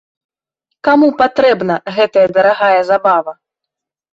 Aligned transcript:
Каму 0.87 1.09
патрэбна 1.19 1.77
гэтая 1.99 2.25
дарагая 2.39 2.81
забава? 2.91 3.37